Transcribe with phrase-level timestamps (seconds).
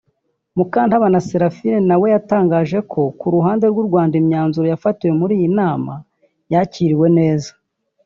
[0.57, 5.93] Mukantabana Seraphine na we yatangaje ko ku ruhande rw’u Rwanda imyanzuro yafatiwe muri iyi nama
[6.53, 7.51] yakiriwe neza